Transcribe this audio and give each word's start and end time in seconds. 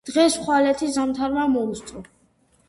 დღეს-ხვალეთი 0.09 0.89
ზამთარმა 0.95 1.45
მოუსწრო 1.57 2.03